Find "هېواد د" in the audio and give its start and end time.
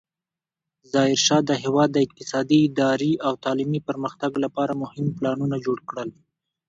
1.63-1.97